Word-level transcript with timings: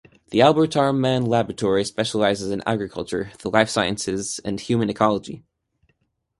The 0.31 0.41
Albert 0.41 0.75
R. 0.75 0.91
Mann 0.93 1.27
Library 1.27 1.85
specializes 1.85 2.49
in 2.49 2.63
agriculture, 2.65 3.29
the 3.43 3.51
life 3.51 3.69
sciences, 3.69 4.39
and 4.43 4.59
human 4.59 4.89
ecology. 4.89 5.43